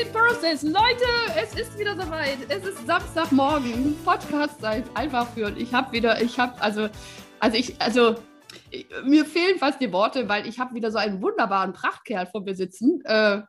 [0.00, 0.62] In process.
[0.62, 2.38] Leute, es ist wieder soweit.
[2.48, 3.96] Es ist Samstagmorgen.
[4.04, 4.84] Podcast-Zeit.
[4.94, 5.56] Einfach führen.
[5.56, 6.88] Ich habe wieder, ich habe, also,
[7.40, 8.14] also ich, also,
[9.04, 12.54] mir fehlen fast die Worte, weil ich habe wieder so einen wunderbaren Prachtkerl vor mir
[12.54, 13.00] sitzen.
[13.04, 13.42] Äh,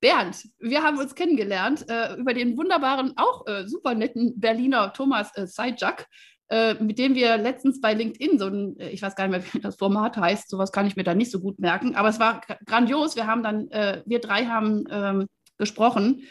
[0.00, 5.30] Bernd, wir haben uns kennengelernt äh, über den wunderbaren, auch äh, super netten Berliner Thomas
[5.36, 6.08] äh, Seidjak,
[6.48, 9.54] äh, mit dem wir letztens bei LinkedIn so ein, äh, ich weiß gar nicht mehr,
[9.54, 12.18] wie das Format heißt, sowas kann ich mir da nicht so gut merken, aber es
[12.18, 13.14] war grandios.
[13.14, 16.26] Wir haben dann, äh, wir drei haben ähm, gesprochen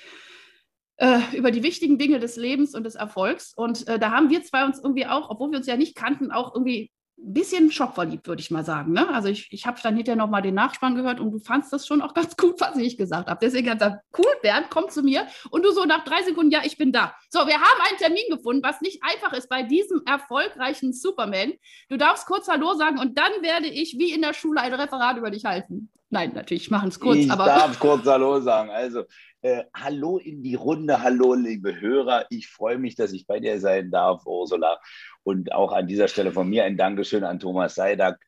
[1.01, 3.53] äh, über die wichtigen Dinge des Lebens und des Erfolgs.
[3.55, 6.31] Und äh, da haben wir zwei uns irgendwie auch, obwohl wir uns ja nicht kannten,
[6.31, 8.93] auch irgendwie ein bisschen schockverliebt, würde ich mal sagen.
[8.93, 9.07] Ne?
[9.09, 12.01] Also ich, ich habe dann hinterher nochmal den Nachspann gehört und du fandst das schon
[12.01, 13.39] auch ganz gut, was ich gesagt habe.
[13.41, 15.25] Deswegen hat er cool, Bernd, komm zu mir.
[15.49, 17.15] Und du so nach drei Sekunden, ja, ich bin da.
[17.29, 21.53] So, wir haben einen Termin gefunden, was nicht einfach ist bei diesem erfolgreichen Superman.
[21.89, 25.17] Du darfst kurz Hallo sagen und dann werde ich wie in der Schule ein Referat
[25.17, 25.89] über dich halten.
[26.13, 27.17] Nein, natürlich, ich mache es kurz.
[27.19, 28.69] Ich aber darf kurz Hallo sagen.
[28.69, 29.05] Also,
[29.41, 32.25] äh, hallo in die Runde, hallo liebe Hörer.
[32.29, 34.77] Ich freue mich, dass ich bei dir sein darf, Ursula.
[35.23, 38.19] Und auch an dieser Stelle von mir ein Dankeschön an Thomas Seidak.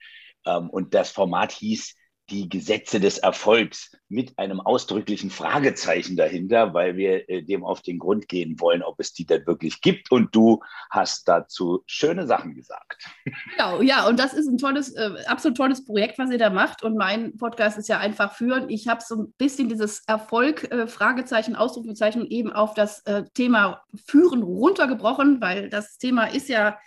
[0.45, 1.93] Ähm, und das Format hieß
[2.29, 7.99] die Gesetze des Erfolgs mit einem ausdrücklichen Fragezeichen dahinter, weil wir äh, dem auf den
[7.99, 10.11] Grund gehen wollen, ob es die denn wirklich gibt.
[10.11, 13.03] Und du hast dazu schöne Sachen gesagt.
[13.51, 16.83] Genau, ja, und das ist ein tolles, äh, absolut tolles Projekt, was ihr da macht.
[16.83, 18.69] Und mein Podcast ist ja einfach führen.
[18.69, 23.83] Ich habe so ein bisschen dieses Erfolg, äh, Fragezeichen, Ausrufezeichen eben auf das äh, Thema
[24.05, 26.77] Führen runtergebrochen, weil das Thema ist ja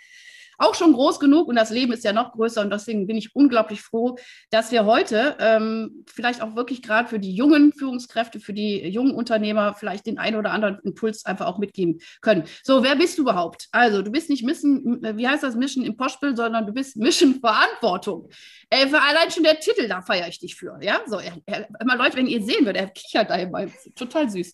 [0.57, 3.35] auch schon groß genug und das Leben ist ja noch größer und deswegen bin ich
[3.35, 4.17] unglaublich froh,
[4.49, 9.13] dass wir heute ähm, vielleicht auch wirklich gerade für die jungen Führungskräfte, für die jungen
[9.13, 12.43] Unternehmer vielleicht den einen oder anderen Impuls einfach auch mitgeben können.
[12.63, 13.67] So, wer bist du überhaupt?
[13.71, 18.29] Also, du bist nicht Mission, wie heißt das, Mission Impossible, sondern du bist Mission Verantwortung.
[18.69, 20.77] Äh, für allein schon der Titel, da feiere ich dich für.
[20.81, 24.29] Ja, so, er, er, immer Leute, wenn ihr sehen würdet, er kichert da immer, total
[24.29, 24.53] süß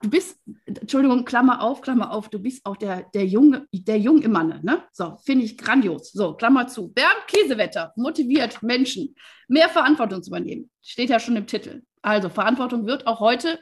[0.00, 4.22] du bist, Entschuldigung, Klammer auf, Klammer auf, du bist auch der, der Junge, der Jung
[4.22, 4.84] im Manne, ne?
[4.92, 6.12] So, finde ich grandios.
[6.12, 6.92] So, Klammer zu.
[6.92, 9.14] Bernd Kiesewetter motiviert Menschen,
[9.48, 10.70] mehr Verantwortung zu übernehmen.
[10.82, 11.82] Steht ja schon im Titel.
[12.02, 13.58] Also, Verantwortung wird auch heute,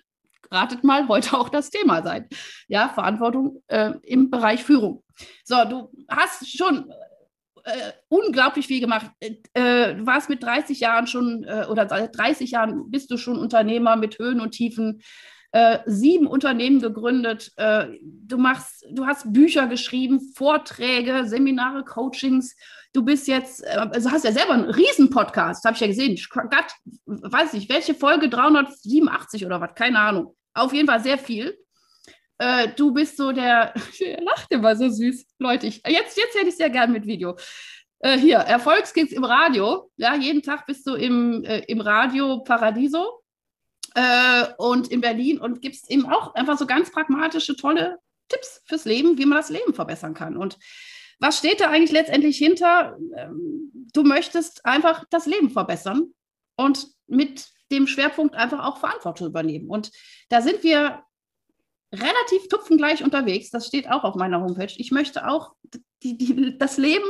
[0.51, 2.29] ratet mal, heute auch das Thema sein.
[2.69, 5.03] Ja, Verantwortung äh, im Bereich Führung.
[5.45, 6.93] So, du hast schon
[7.65, 9.11] äh, unglaublich viel gemacht.
[9.21, 13.39] Äh, du warst mit 30 Jahren schon äh, oder seit 30 Jahren bist du schon
[13.39, 15.03] Unternehmer mit Höhen und Tiefen
[15.53, 17.53] äh, sieben Unternehmen gegründet.
[17.57, 22.57] Äh, du machst, du hast Bücher geschrieben, Vorträge, Seminare, Coachings.
[22.93, 26.19] Du bist jetzt, äh, also hast ja selber einen Riesen-Podcast, habe ich ja gesehen.
[26.31, 26.73] Gott,
[27.07, 30.35] weiß nicht, welche Folge 387 oder was, keine Ahnung.
[30.55, 31.57] Auf jeden Fall sehr viel.
[32.39, 35.27] Äh, du bist so der, er lacht immer so süß.
[35.39, 37.37] Leute, ich, jetzt, jetzt hätte ich es ja gern mit Video.
[38.01, 39.91] Äh, hier, Erfolgskicks im Radio.
[39.97, 43.23] Ja, jeden Tag bist du im, im Radio Paradiso
[43.97, 47.99] äh, und in Berlin und gibst eben auch einfach so ganz pragmatische, tolle
[48.29, 50.37] Tipps fürs Leben, wie man das Leben verbessern kann.
[50.37, 50.59] Und
[51.19, 52.99] was steht da eigentlich letztendlich hinter?
[53.17, 56.13] Ähm, du möchtest einfach das Leben verbessern
[56.57, 59.71] und mit dem Schwerpunkt einfach auch Verantwortung übernehmen.
[59.71, 59.91] Und
[60.29, 61.03] da sind wir
[61.91, 63.49] relativ tupfengleich unterwegs.
[63.49, 64.75] Das steht auch auf meiner Homepage.
[64.77, 65.55] Ich möchte auch
[66.03, 67.07] die, die, das Leben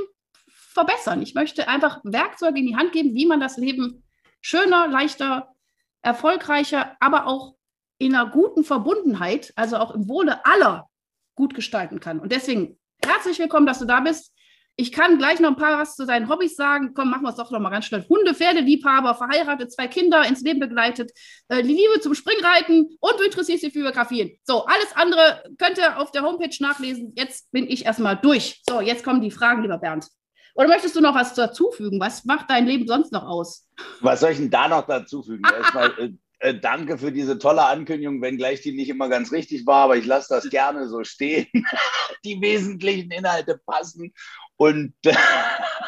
[0.46, 1.20] verbessern.
[1.20, 4.04] Ich möchte einfach Werkzeuge in die Hand geben, wie man das Leben
[4.40, 5.55] schöner, leichter,
[6.02, 7.54] erfolgreicher, aber auch
[7.98, 10.88] in einer guten Verbundenheit, also auch im Wohle aller
[11.34, 12.20] gut gestalten kann.
[12.20, 14.32] Und deswegen herzlich willkommen, dass du da bist.
[14.78, 16.92] Ich kann gleich noch ein paar was zu deinen Hobbys sagen.
[16.92, 18.06] Komm, machen wir es doch noch mal ganz schnell.
[18.10, 21.12] Hunde, Pferde, Liebhaber, verheiratet, zwei Kinder, ins Leben begleitet,
[21.48, 24.38] äh, die Liebe zum Springreiten und du interessierst dich für Biografien.
[24.44, 27.14] So, alles andere könnt ihr auf der Homepage nachlesen.
[27.16, 28.62] Jetzt bin ich erstmal durch.
[28.68, 30.08] So, jetzt kommen die Fragen, lieber Bernd.
[30.56, 32.00] Oder möchtest du noch was dazufügen?
[32.00, 33.68] Was macht dein Leben sonst noch aus?
[34.00, 35.42] Was soll ich denn da noch dazufügen?
[35.44, 39.84] Erstmal äh, äh, danke für diese tolle Ankündigung, wenngleich die nicht immer ganz richtig war,
[39.84, 41.46] aber ich lasse das gerne so stehen.
[42.24, 44.14] die wesentlichen Inhalte passen.
[44.56, 45.14] Und, äh,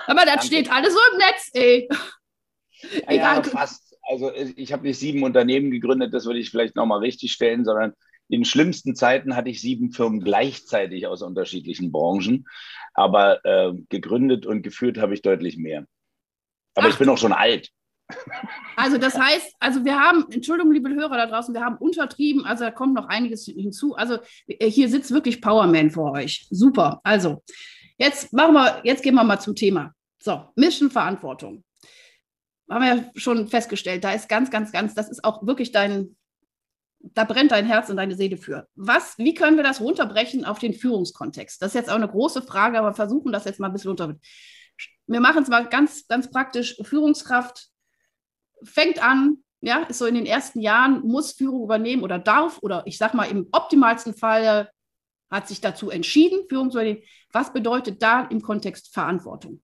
[0.07, 1.89] aber das steht alles so im Netz, ey.
[3.07, 3.37] Egal.
[3.37, 3.97] Ja, fast.
[4.03, 7.93] Also ich habe nicht sieben Unternehmen gegründet, das würde ich vielleicht nochmal richtig stellen, sondern
[8.29, 12.47] In schlimmsten Zeiten hatte ich sieben Firmen gleichzeitig aus unterschiedlichen Branchen,
[12.95, 15.87] aber äh, gegründet und geführt habe ich deutlich mehr.
[16.75, 16.93] Aber Ach.
[16.93, 17.71] ich bin auch schon alt.
[18.77, 22.65] Also das heißt, also wir haben, Entschuldigung, liebe Hörer da draußen, wir haben untertrieben, also
[22.65, 23.97] da kommt noch einiges hinzu.
[23.97, 26.47] Also äh, hier sitzt wirklich Powerman vor euch.
[26.51, 27.01] Super.
[27.05, 27.43] Also
[27.99, 29.93] jetzt machen wir, jetzt gehen wir mal zum Thema.
[30.23, 31.65] So, Mission Verantwortung.
[32.71, 36.17] Haben wir ja schon festgestellt, da ist ganz, ganz, ganz, das ist auch wirklich dein,
[37.01, 38.69] da brennt dein Herz und deine Seele für.
[38.75, 41.63] Was, wie können wir das runterbrechen auf den Führungskontext?
[41.63, 44.17] Das ist jetzt auch eine große Frage, aber versuchen das jetzt mal ein bisschen runter.
[45.07, 46.77] Wir machen es mal ganz, ganz praktisch.
[46.83, 47.69] Führungskraft
[48.63, 52.83] fängt an, ja, ist so in den ersten Jahren, muss Führung übernehmen oder darf, oder
[52.87, 54.71] ich sag mal, im optimalsten Fall
[55.31, 57.03] hat sich dazu entschieden, Führung zu übernehmen.
[57.33, 59.61] Was bedeutet da im Kontext Verantwortung?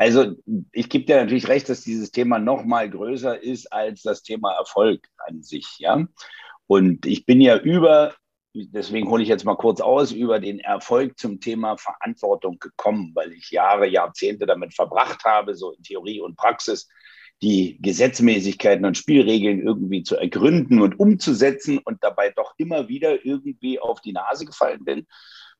[0.00, 0.34] Also
[0.72, 4.52] ich gebe dir natürlich recht, dass dieses Thema noch mal größer ist als das Thema
[4.54, 5.66] Erfolg an sich.
[5.76, 6.06] Ja?
[6.66, 8.14] Und ich bin ja über,
[8.54, 13.34] deswegen hole ich jetzt mal kurz aus, über den Erfolg zum Thema Verantwortung gekommen, weil
[13.34, 16.88] ich Jahre, Jahrzehnte damit verbracht habe, so in Theorie und Praxis,
[17.42, 23.78] die Gesetzmäßigkeiten und Spielregeln irgendwie zu ergründen und umzusetzen und dabei doch immer wieder irgendwie
[23.78, 25.06] auf die Nase gefallen bin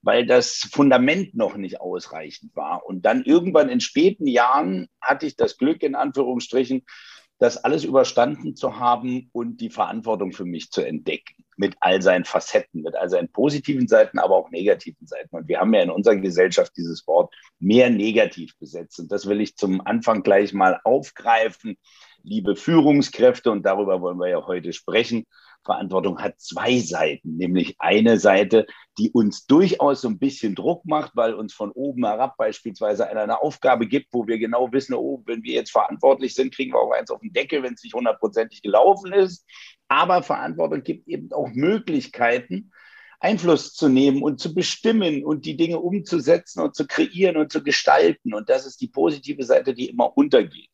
[0.02, 2.85] weil das Fundament noch nicht ausreichend war.
[2.87, 6.85] Und dann irgendwann in späten Jahren hatte ich das Glück, in Anführungsstrichen,
[7.38, 11.44] das alles überstanden zu haben und die Verantwortung für mich zu entdecken.
[11.56, 15.35] Mit all seinen Facetten, mit all seinen positiven Seiten, aber auch negativen Seiten.
[15.35, 19.00] Und wir haben ja in unserer Gesellschaft dieses Wort mehr negativ besetzt.
[19.00, 21.76] Und das will ich zum Anfang gleich mal aufgreifen.
[22.23, 25.25] Liebe Führungskräfte, und darüber wollen wir ja heute sprechen,
[25.64, 28.66] Verantwortung hat zwei Seiten, nämlich eine Seite,
[28.98, 33.22] die uns durchaus so ein bisschen Druck macht, weil uns von oben herab beispielsweise einer
[33.22, 36.80] eine Aufgabe gibt, wo wir genau wissen, oh, wenn wir jetzt verantwortlich sind, kriegen wir
[36.80, 39.46] auch eins auf den Deckel, wenn es nicht hundertprozentig gelaufen ist.
[39.88, 42.72] Aber Verantwortung gibt eben auch Möglichkeiten,
[43.20, 47.62] Einfluss zu nehmen und zu bestimmen und die Dinge umzusetzen und zu kreieren und zu
[47.62, 48.32] gestalten.
[48.32, 50.70] Und das ist die positive Seite, die immer untergeht.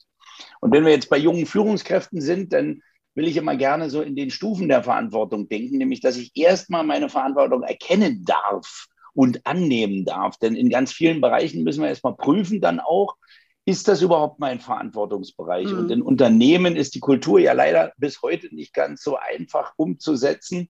[0.60, 2.82] Und wenn wir jetzt bei jungen Führungskräften sind, dann
[3.16, 6.84] will ich immer gerne so in den Stufen der Verantwortung denken, nämlich dass ich erstmal
[6.84, 10.36] meine Verantwortung erkennen darf und annehmen darf.
[10.36, 13.16] Denn in ganz vielen Bereichen müssen wir erstmal prüfen, dann auch,
[13.64, 15.72] ist das überhaupt mein Verantwortungsbereich?
[15.72, 15.78] Mhm.
[15.78, 20.68] Und in Unternehmen ist die Kultur ja leider bis heute nicht ganz so einfach umzusetzen,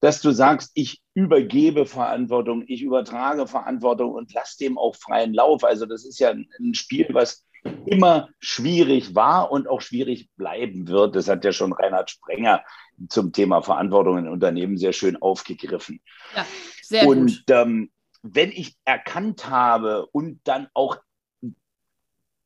[0.00, 5.64] dass du sagst, ich übergebe Verantwortung, ich übertrage Verantwortung und lass dem auch freien Lauf.
[5.64, 7.44] Also das ist ja ein Spiel, was
[7.86, 11.16] immer schwierig war und auch schwierig bleiben wird.
[11.16, 12.62] Das hat ja schon Reinhard Sprenger
[13.08, 16.00] zum Thema Verantwortung in Unternehmen sehr schön aufgegriffen.
[16.34, 16.46] Ja,
[16.82, 17.44] sehr und gut.
[17.48, 17.90] Ähm,
[18.22, 20.98] wenn ich erkannt habe und dann auch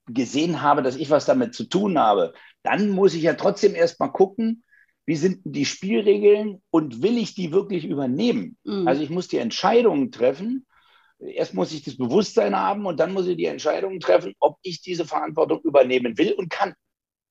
[0.07, 2.33] gesehen habe, dass ich was damit zu tun habe,
[2.63, 4.65] dann muss ich ja trotzdem erst mal gucken,
[5.07, 8.57] wie sind die Spielregeln und will ich die wirklich übernehmen?
[8.65, 8.87] Mhm.
[8.87, 10.67] Also ich muss die Entscheidungen treffen
[11.21, 14.83] erst muss ich das Bewusstsein haben und dann muss ich die Entscheidung treffen, ob ich
[14.83, 16.75] diese Verantwortung übernehmen will und kann.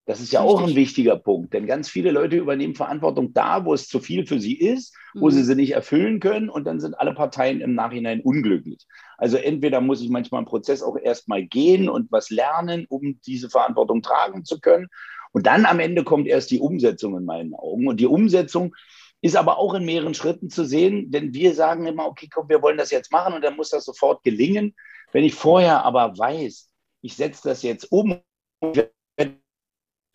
[0.05, 0.57] Das ist ja Richtig.
[0.57, 4.25] auch ein wichtiger Punkt, denn ganz viele Leute übernehmen Verantwortung da, wo es zu viel
[4.25, 5.21] für sie ist, mhm.
[5.21, 8.85] wo sie sie nicht erfüllen können und dann sind alle Parteien im Nachhinein unglücklich.
[9.17, 13.49] Also entweder muss ich manchmal einen Prozess auch erstmal gehen und was lernen, um diese
[13.49, 14.87] Verantwortung tragen zu können.
[15.33, 17.87] Und dann am Ende kommt erst die Umsetzung in meinen Augen.
[17.87, 18.73] Und die Umsetzung
[19.21, 22.61] ist aber auch in mehreren Schritten zu sehen, denn wir sagen immer, okay, komm, wir
[22.61, 24.75] wollen das jetzt machen und dann muss das sofort gelingen.
[25.11, 26.69] Wenn ich vorher aber weiß,
[27.01, 28.19] ich setze das jetzt um.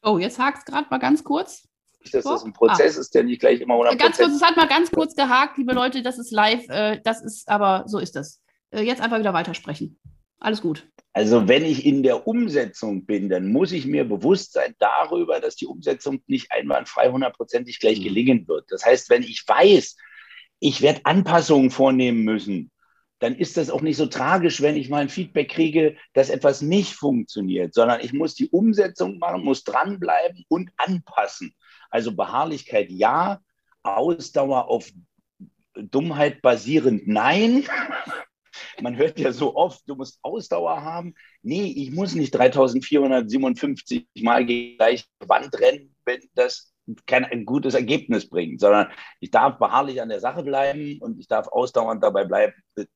[0.04, 1.68] Oh, jetzt hakt es gerade mal ganz kurz.
[2.12, 3.00] Dass das ein Prozess ah.
[3.00, 3.96] ist, der nicht gleich immer 100%.
[3.96, 7.22] Ganz kurz, es hat mal ganz kurz gehakt, liebe Leute, das ist live, äh, das
[7.22, 8.42] ist aber, so ist das.
[8.70, 10.00] Äh, jetzt einfach wieder weitersprechen.
[10.40, 10.88] Alles gut.
[11.14, 15.56] Also wenn ich in der Umsetzung bin, dann muss ich mir bewusst sein darüber, dass
[15.56, 18.04] die Umsetzung nicht einwandfrei hundertprozentig gleich mhm.
[18.04, 18.66] gelingen wird.
[18.70, 19.96] Das heißt, wenn ich weiß,
[20.60, 22.70] ich werde Anpassungen vornehmen müssen,
[23.18, 26.60] dann ist das auch nicht so tragisch, wenn ich mal ein Feedback kriege, dass etwas
[26.60, 31.54] nicht funktioniert, sondern ich muss die Umsetzung machen, muss dranbleiben und anpassen.
[31.90, 33.40] Also Beharrlichkeit ja,
[33.82, 34.90] Ausdauer auf
[35.74, 37.64] Dummheit basierend nein.
[38.82, 41.14] Man hört ja so oft, du musst Ausdauer haben.
[41.42, 46.72] Nee, ich muss nicht 3457 Mal gleiche Wand rennen, wenn das
[47.06, 48.88] kein ein gutes Ergebnis bringt, sondern
[49.20, 52.54] ich darf beharrlich an der Sache bleiben und ich darf ausdauernd dabei bleiben,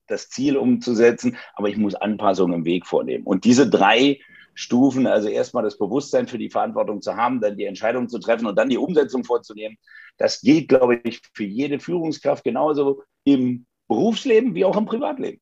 [0.08, 3.24] das Ziel umzusetzen, aber ich muss Anpassungen im Weg vornehmen.
[3.24, 4.18] Und diese drei
[4.54, 8.46] Stufen, also erstmal das Bewusstsein für die Verantwortung zu haben, dann die Entscheidung zu treffen
[8.46, 9.76] und dann die Umsetzung vorzunehmen,
[10.16, 15.40] das gilt, glaube ich, für jede Führungskraft genauso im Berufsleben wie auch im Privatleben.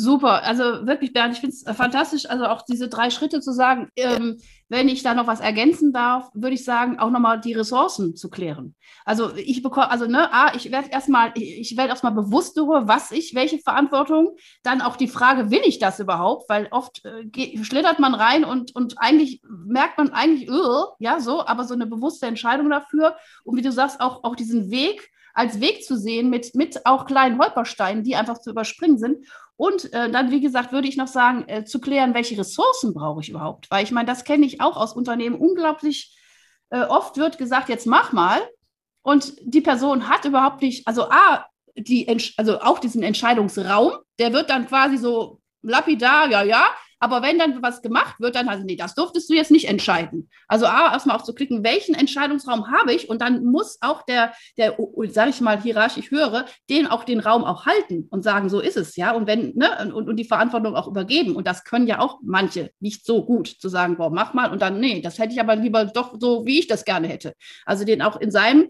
[0.00, 3.88] Super, also wirklich, Bernd, ich finde es fantastisch, also auch diese drei Schritte zu sagen.
[3.96, 4.38] Ähm,
[4.68, 8.30] wenn ich da noch was ergänzen darf, würde ich sagen, auch nochmal die Ressourcen zu
[8.30, 8.76] klären.
[9.04, 13.10] Also ich bekomme, also ne, A, ich werde erstmal, ich werde erstmal bewusst darüber, was
[13.10, 16.48] ich, welche Verantwortung, dann auch die Frage, will ich das überhaupt?
[16.48, 21.44] Weil oft äh, schlittert man rein und, und eigentlich merkt man eigentlich, uh, ja, so,
[21.44, 23.16] aber so eine bewusste Entscheidung dafür.
[23.42, 27.06] Und wie du sagst, auch, auch diesen Weg als Weg zu sehen, mit, mit auch
[27.06, 29.24] kleinen Holpersteinen, die einfach zu überspringen sind.
[29.58, 33.20] Und äh, dann, wie gesagt, würde ich noch sagen, äh, zu klären, welche Ressourcen brauche
[33.20, 33.68] ich überhaupt?
[33.72, 36.16] Weil ich meine, das kenne ich auch aus Unternehmen unglaublich.
[36.70, 38.38] Äh, oft wird gesagt, jetzt mach mal.
[39.02, 41.44] Und die Person hat überhaupt nicht, also A,
[41.76, 46.64] die, also auch diesen Entscheidungsraum, der wird dann quasi so lapidar, ja, ja,
[47.00, 50.28] aber wenn dann was gemacht wird, dann also, nee, das durftest du jetzt nicht entscheiden.
[50.46, 53.08] Also A, erstmal auch zu klicken, welchen Entscheidungsraum habe ich?
[53.08, 54.76] Und dann muss auch der, der,
[55.08, 58.76] sage ich mal, hierarchisch höre, den auch den Raum auch halten und sagen, so ist
[58.76, 59.12] es, ja.
[59.12, 61.36] Und wenn, ne, und, und die Verantwortung auch übergeben.
[61.36, 64.62] Und das können ja auch manche nicht so gut, zu sagen, boah, mach mal und
[64.62, 67.34] dann, nee, das hätte ich aber lieber doch so, wie ich das gerne hätte.
[67.64, 68.68] Also den auch in seinem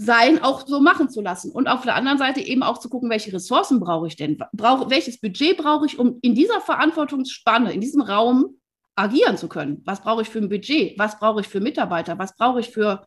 [0.00, 1.50] sein, auch so machen zu lassen.
[1.50, 4.38] Und auf der anderen Seite eben auch zu gucken, welche Ressourcen brauche ich denn?
[4.52, 8.58] Brauch, welches Budget brauche ich, um in dieser Verantwortungsspanne, in diesem Raum
[8.94, 9.82] agieren zu können?
[9.84, 10.96] Was brauche ich für ein Budget?
[10.98, 12.16] Was brauche ich für Mitarbeiter?
[12.16, 13.04] Was brauche ich für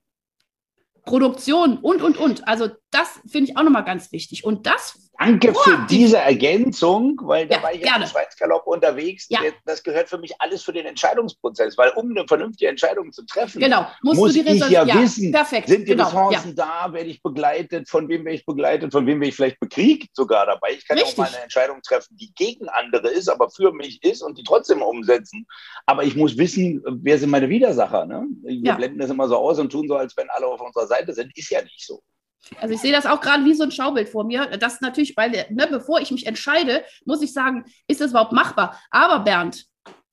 [1.05, 2.47] Produktion und, und, und.
[2.47, 4.43] Also das finde ich auch nochmal ganz wichtig.
[4.43, 8.05] Und das Danke für diese Ergänzung, weil da ja, war ich gerne.
[8.05, 9.27] im Schweizgalopp unterwegs.
[9.29, 9.39] Ja.
[9.65, 13.59] Das gehört für mich alles für den Entscheidungsprozess, weil um eine vernünftige Entscheidung zu treffen,
[13.59, 13.85] genau.
[14.01, 15.67] muss ich ja, ja, wissen, perfekt.
[15.67, 16.05] sind die genau.
[16.05, 19.59] Ressourcen da, werde ich begleitet, von wem werde ich begleitet, von wem werde ich vielleicht
[19.59, 20.71] bekriegt sogar dabei.
[20.71, 21.13] Ich kann Richtig.
[21.13, 24.43] auch mal eine Entscheidung treffen, die gegen andere ist, aber für mich ist und die
[24.43, 25.45] trotzdem umsetzen.
[25.85, 28.07] Aber ich muss wissen, wer sind meine Widersacher.
[28.07, 28.25] Ne?
[28.41, 31.13] Wir blenden das immer so aus und tun so, als wenn alle auf unserer Seite
[31.13, 31.31] sind.
[31.37, 32.01] Ist ja nicht so.
[32.59, 34.45] Also ich sehe das auch gerade wie so ein Schaubild vor mir.
[34.57, 38.79] Das natürlich, weil, ne, bevor ich mich entscheide, muss ich sagen, ist das überhaupt machbar?
[38.89, 39.65] Aber Bernd,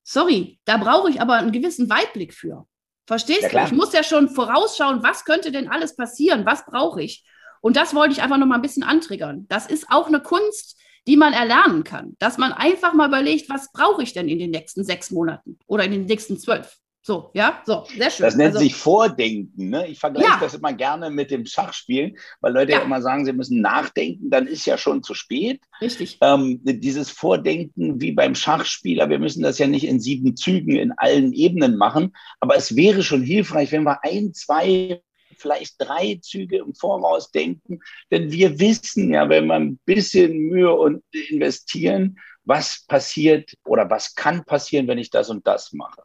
[0.04, 2.66] sorry, da brauche ich aber einen gewissen Weitblick für.
[3.06, 3.66] Verstehst ja, du?
[3.66, 6.44] Ich muss ja schon vorausschauen, was könnte denn alles passieren?
[6.44, 7.24] Was brauche ich?
[7.60, 9.46] Und das wollte ich einfach noch mal ein bisschen antriggern.
[9.48, 12.16] Das ist auch eine Kunst, die man erlernen kann.
[12.18, 15.84] Dass man einfach mal überlegt, was brauche ich denn in den nächsten sechs Monaten oder
[15.84, 16.76] in den nächsten zwölf?
[17.08, 18.26] So, ja, so, sehr schön.
[18.26, 19.70] Das nennt also, sich Vordenken.
[19.70, 19.88] Ne?
[19.88, 20.38] Ich vergleiche ja.
[20.42, 22.80] das immer gerne mit dem Schachspielen, weil Leute ja.
[22.80, 25.62] immer sagen, sie müssen nachdenken, dann ist ja schon zu spät.
[25.80, 26.18] Richtig.
[26.20, 30.92] Ähm, dieses Vordenken wie beim Schachspieler, wir müssen das ja nicht in sieben Zügen in
[30.98, 35.00] allen Ebenen machen, aber es wäre schon hilfreich, wenn wir ein, zwei
[35.38, 40.74] vielleicht drei Züge im Voraus denken, denn wir wissen ja, wenn wir ein bisschen Mühe
[40.74, 46.02] und investieren, was passiert oder was kann passieren, wenn ich das und das mache.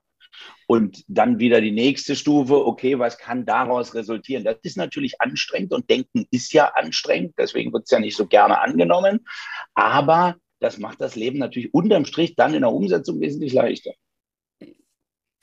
[0.67, 4.43] Und dann wieder die nächste Stufe, okay, was kann daraus resultieren?
[4.43, 8.27] Das ist natürlich anstrengend und Denken ist ja anstrengend, deswegen wird es ja nicht so
[8.27, 9.25] gerne angenommen.
[9.73, 13.91] Aber das macht das Leben natürlich unterm Strich dann in der Umsetzung wesentlich leichter.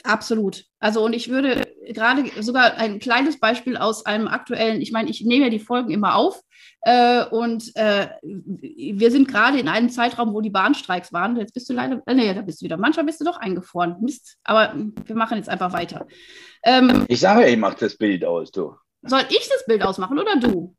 [0.02, 0.64] Absolut.
[0.78, 5.22] Also und ich würde gerade sogar ein kleines Beispiel aus einem aktuellen, ich meine, ich
[5.24, 6.40] nehme ja die Folgen immer auf
[6.82, 11.36] äh, und äh, wir sind gerade in einem Zeitraum, wo die Bahnstreiks waren.
[11.36, 12.78] Jetzt bist du leider, äh, nee, da bist du wieder.
[12.78, 13.96] Manchmal bist du doch eingefroren.
[14.00, 14.38] Mist.
[14.44, 16.06] Aber wir machen jetzt einfach weiter.
[16.64, 18.74] Ähm, ich sage ja, ich mache das Bild aus, du.
[19.02, 20.74] Soll ich das Bild ausmachen oder du?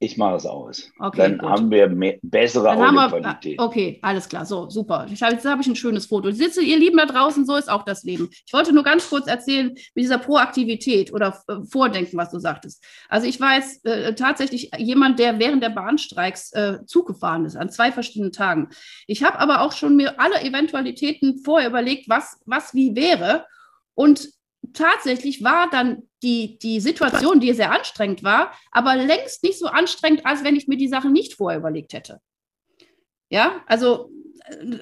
[0.00, 0.92] Ich mache es aus.
[1.00, 1.48] Okay, Dann gut.
[1.50, 3.58] haben wir mehr, bessere Audioqualität.
[3.58, 4.46] Okay, alles klar.
[4.46, 5.06] So, super.
[5.10, 6.28] Ich hab, jetzt habe ich ein schönes Foto.
[6.28, 8.28] Ich sitze, ihr Lieben da draußen, so ist auch das Leben.
[8.46, 12.84] Ich wollte nur ganz kurz erzählen, mit dieser Proaktivität oder äh, Vordenken, was du sagtest.
[13.08, 17.56] Also ich war jetzt äh, tatsächlich jemand, der während der Bahnstreiks äh, Zug gefahren ist,
[17.56, 18.68] an zwei verschiedenen Tagen.
[19.08, 23.46] Ich habe aber auch schon mir alle Eventualitäten vorher überlegt, was, was wie wäre.
[23.94, 24.28] Und
[24.74, 30.26] tatsächlich war dann die, die Situation, die sehr anstrengend war, aber längst nicht so anstrengend,
[30.26, 32.20] als wenn ich mir die Sachen nicht vorher überlegt hätte.
[33.30, 34.10] Ja, also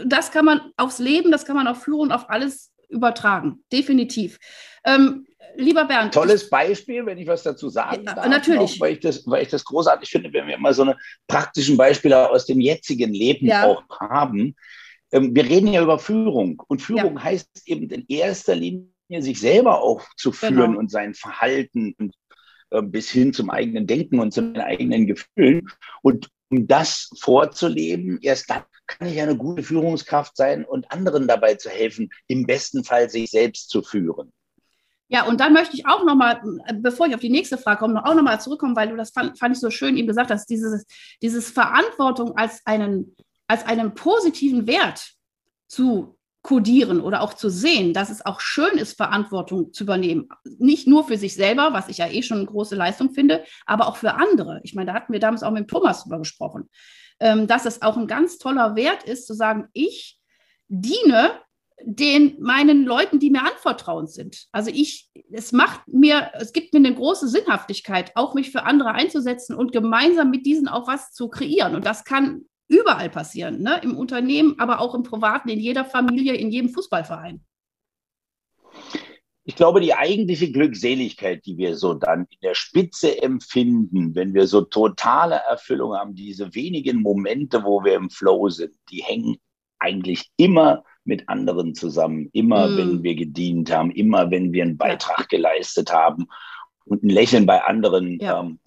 [0.05, 4.39] das kann man aufs Leben, das kann man auf Führung, auf alles übertragen, definitiv.
[4.85, 5.27] Ähm,
[5.57, 6.15] lieber Bernd.
[6.15, 8.29] Tolles Beispiel, wenn ich was dazu sagen ja, darf.
[8.29, 8.75] Natürlich.
[8.75, 11.77] Noch, weil, ich das, weil ich das großartig finde, wenn wir immer so eine praktischen
[11.77, 13.67] Beispiele aus dem jetzigen Leben ja.
[13.67, 14.55] auch haben.
[15.13, 17.25] Ähm, wir reden ja über Führung und Führung ja.
[17.25, 20.79] heißt eben in erster Linie sich selber auch zu führen genau.
[20.79, 22.15] und sein Verhalten und,
[22.71, 25.69] äh, bis hin zum eigenen Denken und zu den eigenen Gefühlen.
[26.03, 31.57] Und um das vorzuleben, erst dann kann ich eine gute Führungskraft sein und anderen dabei
[31.57, 34.33] zu helfen, im besten Fall sich selbst zu führen.
[35.09, 36.41] Ja, und dann möchte ich auch nochmal,
[36.81, 39.55] bevor ich auf die nächste Frage komme, auch nochmal zurückkommen, weil du das fand, fand
[39.55, 40.85] ich so schön eben gesagt hast, dieses,
[41.23, 43.15] dieses Verantwortung als einen,
[43.47, 45.13] als einen positiven Wert
[45.69, 46.16] zu
[46.47, 50.29] kodieren oder auch zu sehen, dass es auch schön ist, Verantwortung zu übernehmen.
[50.59, 53.89] Nicht nur für sich selber, was ich ja eh schon eine große Leistung finde, aber
[53.89, 54.61] auch für andere.
[54.63, 56.71] Ich meine, da hatten wir damals auch mit Thomas drüber gesprochen,
[57.19, 60.21] ähm, dass es auch ein ganz toller Wert ist, zu sagen, ich
[60.69, 61.33] diene
[61.83, 64.47] den meinen Leuten, die mir anvertraut sind.
[64.53, 68.93] Also ich, es macht mir, es gibt mir eine große Sinnhaftigkeit, auch mich für andere
[68.93, 71.75] einzusetzen und gemeinsam mit diesen auch was zu kreieren.
[71.75, 73.81] Und das kann überall passieren, ne?
[73.83, 77.45] im Unternehmen, aber auch im Privaten, in jeder Familie, in jedem Fußballverein.
[79.49, 84.49] Ich glaube, die eigentliche Glückseligkeit, die wir so dann in der Spitze empfinden, wenn wir
[84.49, 89.37] so totale Erfüllung haben, diese wenigen Momente, wo wir im Flow sind, die hängen
[89.79, 92.77] eigentlich immer mit anderen zusammen, immer mm.
[92.77, 96.27] wenn wir gedient haben, immer wenn wir einen Beitrag geleistet haben
[96.85, 98.41] und ein Lächeln bei anderen ja.
[98.41, 98.59] ähm,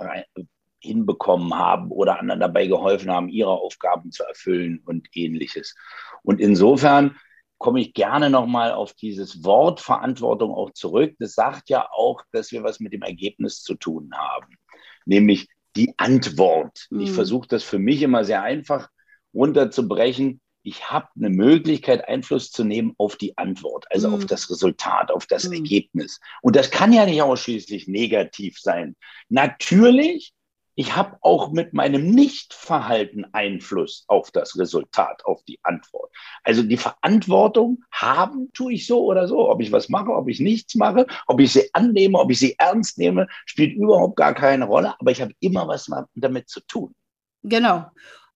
[0.90, 5.76] hinbekommen haben oder anderen dabei geholfen haben, ihre Aufgaben zu erfüllen und ähnliches.
[6.24, 7.16] Und insofern
[7.60, 11.16] komme ich gerne nochmal auf dieses Wort Verantwortung auch zurück.
[11.20, 14.56] Das sagt ja auch, dass wir was mit dem Ergebnis zu tun haben,
[15.06, 16.88] nämlich die Antwort.
[16.90, 17.02] Mhm.
[17.02, 18.90] Ich versuche das für mich immer sehr einfach
[19.34, 20.42] runterzubrechen.
[20.64, 24.16] Ich habe eine Möglichkeit, Einfluss zu nehmen auf die Antwort, also mhm.
[24.16, 25.54] auf das Resultat, auf das mhm.
[25.54, 26.20] Ergebnis.
[26.42, 28.96] Und das kann ja nicht ausschließlich negativ sein.
[29.28, 30.34] Natürlich
[30.80, 36.10] ich habe auch mit meinem Nichtverhalten Einfluss auf das Resultat, auf die Antwort.
[36.46, 39.50] Also die Verantwortung haben tue ich so oder so.
[39.50, 42.56] Ob ich was mache, ob ich nichts mache, ob ich sie annehme, ob ich sie
[42.58, 44.96] ernst nehme, spielt überhaupt gar keine Rolle.
[45.00, 46.96] Aber ich habe immer was damit zu tun.
[47.44, 47.88] Genau.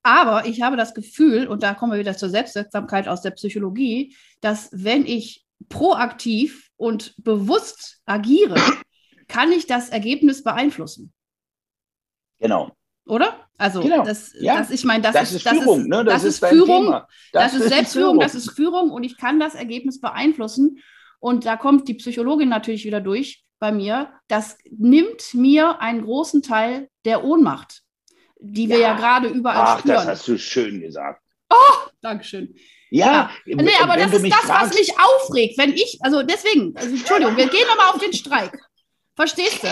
[0.01, 4.17] Aber ich habe das Gefühl, und da kommen wir wieder zur Selbstwirksamkeit aus der Psychologie,
[4.41, 8.59] dass wenn ich proaktiv und bewusst agiere,
[9.29, 11.13] kann ich das Ergebnis beeinflussen.
[12.43, 12.75] Genau.
[13.05, 13.47] Oder?
[13.57, 14.03] Also, genau.
[14.03, 14.57] das, ja.
[14.57, 15.81] das, ich meine, das, das, ist, Führung.
[15.81, 16.03] Ist, ne?
[16.03, 16.91] das, das, ist Führung.
[16.91, 20.79] Das, das, ist Selbstführung, das ist Führung und ich kann das Ergebnis beeinflussen.
[21.19, 24.11] Und da kommt die Psychologin natürlich wieder durch bei mir.
[24.27, 27.81] Das nimmt mir einen großen Teil der Ohnmacht,
[28.39, 29.95] die wir ja, ja gerade überall Ach, spüren.
[29.95, 31.21] Das hast du schön gesagt.
[31.49, 32.53] Oh, Dankeschön.
[32.89, 33.55] Ja, ja.
[33.55, 35.57] Nee, aber das ist das, fragst, was mich aufregt.
[35.57, 38.59] Wenn ich, also deswegen, also Entschuldigung, wir gehen nochmal auf den Streik.
[39.15, 39.67] Verstehst du?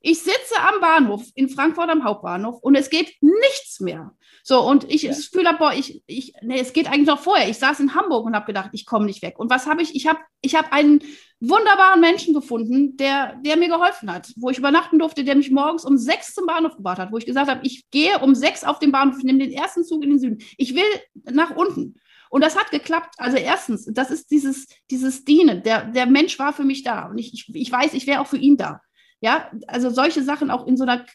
[0.00, 4.12] Ich sitze am Bahnhof in Frankfurt am Hauptbahnhof und es geht nichts mehr.
[4.44, 5.12] So, und ich ja.
[5.12, 7.48] habe, boah, ich, ich, nee, es geht eigentlich noch vorher.
[7.48, 9.38] Ich saß in Hamburg und habe gedacht, ich komme nicht weg.
[9.38, 9.96] Und was habe ich?
[9.96, 11.02] Ich habe ich hab einen
[11.40, 15.84] wunderbaren Menschen gefunden, der, der mir geholfen hat, wo ich übernachten durfte, der mich morgens
[15.84, 18.78] um sechs zum Bahnhof gebracht hat, wo ich gesagt habe, ich gehe um sechs auf
[18.78, 20.38] den Bahnhof, ich nehme den ersten Zug in den Süden.
[20.56, 20.84] Ich will
[21.32, 21.96] nach unten.
[22.30, 23.14] Und das hat geklappt.
[23.18, 25.62] Also erstens, das ist dieses, dieses Dienen.
[25.62, 27.06] Der, der Mensch war für mich da.
[27.06, 28.80] Und ich, ich, ich weiß, ich wäre auch für ihn da.
[29.20, 31.06] Ja, also solche Sachen auch in so einer,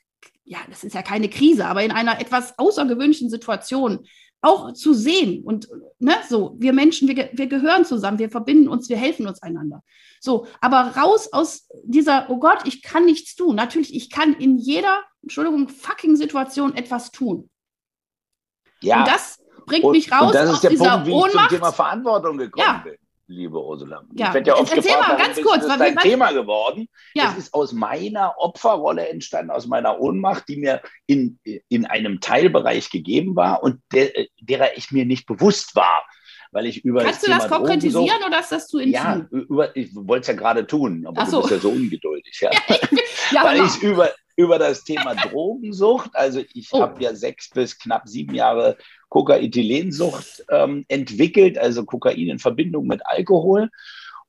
[0.44, 4.08] ja, das ist ja keine Krise, aber in einer etwas außergewöhnlichen Situation
[4.42, 5.44] auch zu sehen.
[5.44, 9.42] Und ne, so, wir Menschen, wir, wir gehören zusammen, wir verbinden uns, wir helfen uns
[9.42, 9.84] einander.
[10.20, 13.56] So, aber raus aus dieser, oh Gott, ich kann nichts tun.
[13.56, 17.50] Natürlich, ich kann in jeder, Entschuldigung, fucking Situation etwas tun.
[18.82, 19.00] Ja.
[19.00, 21.32] Und das bringt und, mich raus und das ist aus der dieser Punkt, wie ich
[21.34, 22.82] zum Thema Verantwortung gekommen ja.
[22.84, 22.96] bin
[23.32, 24.04] liebe Ursula.
[24.14, 24.28] Ja.
[24.28, 26.88] Ich werde ja oft Erzähl gefragt, mal ganz kurz, ist dein Thema geworden.
[27.14, 27.32] Ja.
[27.32, 31.40] Es ist aus meiner Opferrolle entstanden, aus meiner Ohnmacht, die mir in,
[31.70, 36.06] in einem Teilbereich gegeben war und der, derer ich mir nicht bewusst war.
[36.54, 38.94] Weil ich über Kannst das du das Thema konkretisieren so, oder ist das zu intim?
[38.94, 41.38] Ja, über, ich wollte es ja gerade tun, aber so.
[41.38, 42.42] du bist ja so ungeduldig.
[42.42, 42.52] Ja.
[43.32, 46.82] ja Weil ich über, über das Thema Drogensucht, also ich oh.
[46.82, 48.78] habe ja sechs bis knapp sieben Jahre
[49.12, 53.70] Kokaethylensucht ähm, entwickelt, also Kokain in Verbindung mit Alkohol.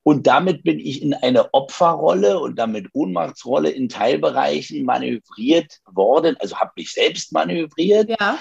[0.03, 6.57] Und damit bin ich in eine Opferrolle und damit Ohnmachtsrolle in Teilbereichen manövriert worden, also
[6.57, 8.37] habe mich selbst manövriert, ja.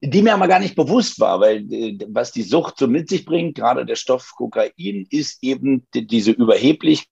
[0.00, 3.26] die mir aber gar nicht bewusst war, weil äh, was die Sucht so mit sich
[3.26, 7.10] bringt, gerade der Stoff Kokain, ist eben die, diese Überheblichkeit.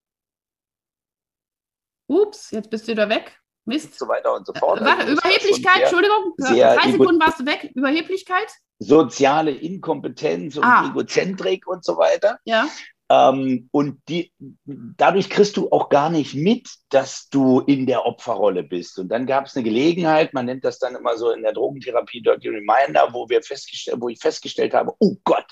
[2.06, 3.41] Ups, jetzt bist du da weg.
[3.64, 3.98] Mist.
[3.98, 4.80] so weiter und so fort.
[4.80, 7.70] Äh, warte, also Überheblichkeit, Entschuldigung, sehr drei Sekunden warst du weg.
[7.74, 8.50] Überheblichkeit?
[8.78, 10.88] Soziale Inkompetenz und ah.
[10.90, 12.38] Egozentrik und so weiter.
[12.44, 12.66] Ja.
[13.12, 14.32] Ähm, und die,
[14.64, 18.98] dadurch kriegst du auch gar nicht mit, dass du in der Opferrolle bist.
[18.98, 22.22] Und dann gab es eine Gelegenheit, man nennt das dann immer so in der Drogentherapie
[22.22, 25.46] die Reminder, wo wir festgestellt, wo ich festgestellt habe, oh Gott,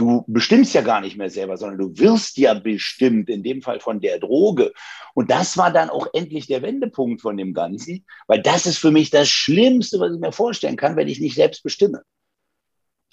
[0.00, 3.80] Du bestimmst ja gar nicht mehr selber, sondern du wirst ja bestimmt, in dem Fall
[3.80, 4.72] von der Droge.
[5.12, 8.92] Und das war dann auch endlich der Wendepunkt von dem Ganzen, weil das ist für
[8.92, 12.00] mich das Schlimmste, was ich mir vorstellen kann, wenn ich nicht selbst bestimme.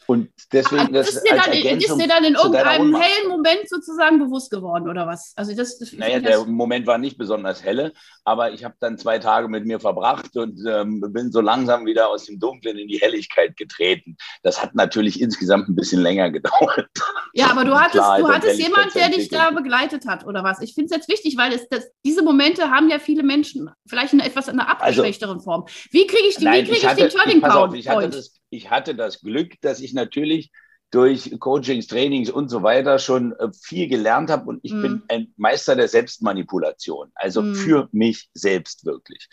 [0.08, 4.50] Und deswegen das ist dir, dann, ist dir dann in irgendeinem hellen Moment sozusagen bewusst
[4.50, 5.34] geworden oder was?
[5.36, 7.92] Also das, das naja, der Moment war nicht besonders helle,
[8.24, 12.08] aber ich habe dann zwei Tage mit mir verbracht und ähm, bin so langsam wieder
[12.08, 14.16] aus dem Dunklen in die Helligkeit getreten.
[14.44, 16.88] Das hat natürlich insgesamt ein bisschen länger gedauert.
[17.34, 20.62] Ja, aber du hattest, Klarheit du hattest jemand, der dich da begleitet hat oder was?
[20.62, 24.14] Ich finde es jetzt wichtig, weil es, das, diese Momente haben ja viele Menschen vielleicht
[24.14, 25.66] in etwas in einer also abgeschwächteren also, Form.
[25.92, 27.74] Wie kriege ich, die, nein, wie krieg ich, hatte, den Turning Point?
[27.76, 30.52] Ich hatte das ich hatte das Glück, dass ich natürlich
[30.92, 34.82] durch Coachings, Trainings und so weiter schon äh, viel gelernt habe und ich mm.
[34.82, 35.04] bin mhm.
[35.10, 37.56] ein Meister der Selbstmanipulation, also mm.
[37.56, 39.28] für mich selbst wirklich.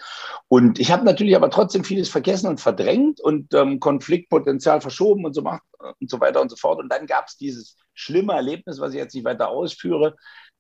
[0.49, 5.35] Und ich habe natürlich aber trotzdem vieles vergessen und verdrängt und ähm, Konfliktpotenzial verschoben und
[5.35, 5.63] so macht
[6.01, 6.81] und so weiter und so fort.
[6.81, 10.17] Und dann gab es dieses schlimme Erlebnis, was ich jetzt nicht weiter ausführe,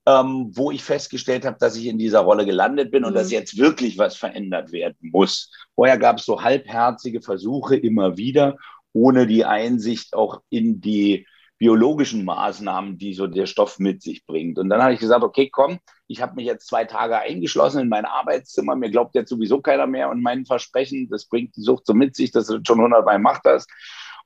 [0.07, 3.09] ähm, wo ich festgestellt habe, dass ich in dieser Rolle gelandet bin mhm.
[3.09, 3.35] und dass mhm.
[3.35, 5.51] jetzt wirklich was verändert werden muss.
[5.75, 8.57] Vorher gab es so halbherzige Versuche immer wieder,
[8.93, 11.27] ohne die Einsicht auch in die
[11.59, 14.59] biologischen Maßnahmen, die so der Stoff mit sich bringt.
[14.59, 17.88] Und dann habe ich gesagt, okay, komm, ich habe mich jetzt zwei Tage eingeschlossen in
[17.88, 21.87] mein Arbeitszimmer, mir glaubt jetzt sowieso keiner mehr und mein Versprechen, das bringt die Sucht
[21.87, 23.67] so mit sich, dass du schon hundertmal macht das.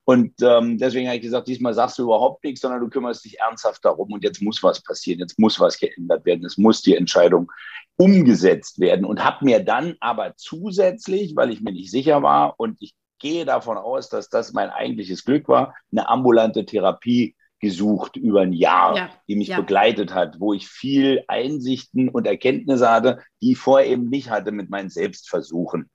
[0.05, 3.39] Und ähm, deswegen habe ich gesagt, diesmal sagst du überhaupt nichts, sondern du kümmerst dich
[3.39, 6.95] ernsthaft darum und jetzt muss was passieren, jetzt muss was geändert werden, es muss die
[6.95, 7.51] Entscheidung
[7.95, 12.81] umgesetzt werden und habe mir dann aber zusätzlich, weil ich mir nicht sicher war und
[12.81, 18.41] ich gehe davon aus, dass das mein eigentliches Glück war, eine ambulante Therapie gesucht über
[18.41, 19.59] ein Jahr, ja, die mich ja.
[19.59, 24.51] begleitet hat, wo ich viel Einsichten und Erkenntnisse hatte, die ich vorher eben nicht hatte
[24.51, 25.89] mit meinen Selbstversuchen.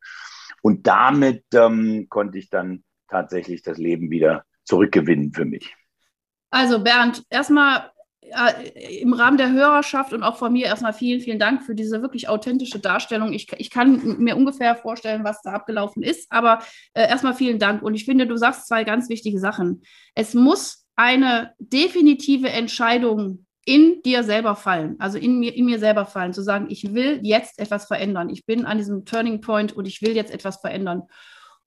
[0.63, 5.75] Und damit ähm, konnte ich dann tatsächlich das Leben wieder zurückgewinnen für mich.
[6.51, 7.91] Also Bernd, erstmal
[8.21, 12.01] äh, im Rahmen der Hörerschaft und auch von mir erstmal vielen, vielen Dank für diese
[12.01, 13.33] wirklich authentische Darstellung.
[13.33, 16.61] Ich, ich kann mir ungefähr vorstellen, was da abgelaufen ist, aber
[16.95, 17.83] äh, erstmal vielen Dank.
[17.83, 19.83] Und ich finde, du sagst zwei ganz wichtige Sachen.
[20.15, 26.05] Es muss eine definitive Entscheidung in dir selber fallen, also in mir, in mir selber
[26.05, 28.29] fallen, zu sagen, ich will jetzt etwas verändern.
[28.29, 31.03] Ich bin an diesem Turning Point und ich will jetzt etwas verändern.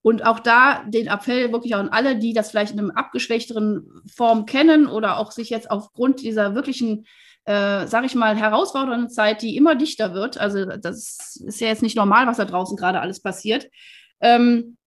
[0.01, 4.45] Und auch da den Appell wirklich an alle, die das vielleicht in einem abgeschwächteren Form
[4.45, 7.05] kennen oder auch sich jetzt aufgrund dieser wirklichen,
[7.45, 11.81] äh, sage ich mal, herausfordernden Zeit, die immer dichter wird, also das ist ja jetzt
[11.81, 13.67] nicht normal, was da draußen gerade alles passiert,
[14.21, 14.77] ähm,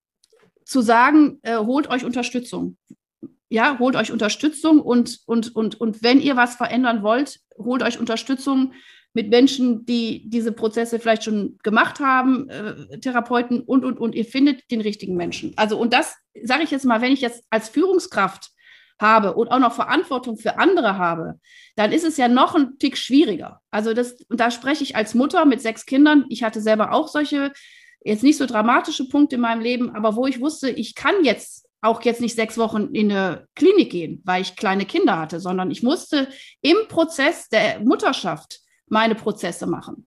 [0.65, 2.77] zu sagen, äh, holt euch Unterstützung.
[3.49, 7.99] Ja, holt euch Unterstützung und, und, und, und wenn ihr was verändern wollt, holt euch
[7.99, 8.73] Unterstützung
[9.13, 14.15] mit Menschen, die diese Prozesse vielleicht schon gemacht haben, äh, Therapeuten und, und, und.
[14.15, 15.53] Ihr findet den richtigen Menschen.
[15.57, 18.51] Also, und das sage ich jetzt mal, wenn ich jetzt als Führungskraft
[19.01, 21.41] habe und auch noch Verantwortung für andere habe,
[21.75, 23.61] dann ist es ja noch ein Tick schwieriger.
[23.71, 26.27] Also das, da spreche ich als Mutter mit sechs Kindern.
[26.29, 27.53] Ich hatte selber auch solche,
[28.05, 31.67] jetzt nicht so dramatische Punkte in meinem Leben, aber wo ich wusste, ich kann jetzt
[31.81, 35.71] auch jetzt nicht sechs Wochen in eine Klinik gehen, weil ich kleine Kinder hatte, sondern
[35.71, 36.29] ich musste
[36.61, 40.07] im Prozess der Mutterschaft meine Prozesse machen.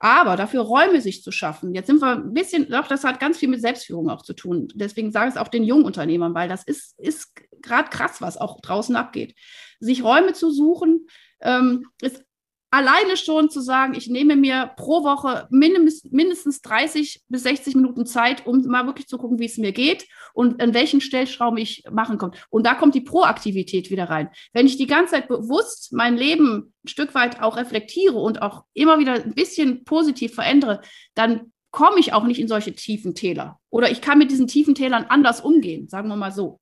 [0.00, 3.36] Aber dafür Räume sich zu schaffen, jetzt sind wir ein bisschen, doch, das hat ganz
[3.38, 4.68] viel mit Selbstführung auch zu tun.
[4.74, 8.60] Deswegen sage ich es auch den Jungunternehmern, weil das ist, ist gerade krass, was auch
[8.60, 9.34] draußen abgeht.
[9.80, 11.08] Sich Räume zu suchen,
[11.40, 12.24] ähm, ist
[12.70, 18.04] alleine schon zu sagen, ich nehme mir pro Woche mindestens, mindestens 30 bis 60 Minuten
[18.04, 21.84] Zeit, um mal wirklich zu gucken, wie es mir geht und an welchen Stellschrauben ich
[21.90, 22.32] machen kann.
[22.50, 24.28] Und da kommt die Proaktivität wieder rein.
[24.52, 28.64] Wenn ich die ganze Zeit bewusst mein Leben ein Stück weit auch reflektiere und auch
[28.74, 30.82] immer wieder ein bisschen positiv verändere,
[31.14, 33.60] dann komme ich auch nicht in solche tiefen Täler.
[33.70, 36.60] Oder ich kann mit diesen tiefen Tälern anders umgehen, sagen wir mal so.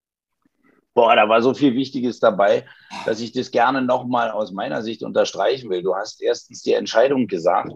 [0.96, 2.64] Boah, da war so viel Wichtiges dabei,
[3.04, 5.82] dass ich das gerne nochmal aus meiner Sicht unterstreichen will.
[5.82, 7.70] Du hast erstens die Entscheidung gesagt,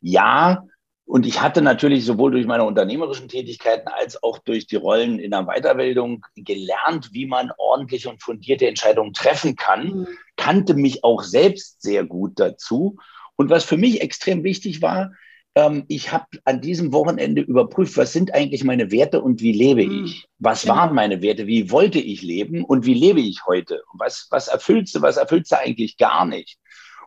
[0.00, 0.62] ja,
[1.04, 5.32] und ich hatte natürlich sowohl durch meine unternehmerischen Tätigkeiten als auch durch die Rollen in
[5.32, 10.08] der Weiterbildung gelernt, wie man ordentlich und fundierte Entscheidungen treffen kann, mhm.
[10.36, 12.96] kannte mich auch selbst sehr gut dazu.
[13.34, 15.10] Und was für mich extrem wichtig war,
[15.54, 19.86] ähm, ich habe an diesem Wochenende überprüft, was sind eigentlich meine Werte und wie lebe
[19.86, 20.04] mhm.
[20.04, 20.26] ich?
[20.38, 20.76] Was genau.
[20.76, 21.46] waren meine Werte?
[21.46, 23.82] Wie wollte ich leben und wie lebe ich heute?
[23.94, 26.58] Was, was erfüllst du, was erfüllst du eigentlich gar nicht?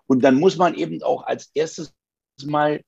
[0.07, 1.93] Und dann muss man eben auch als erstes
[2.43, 2.81] mal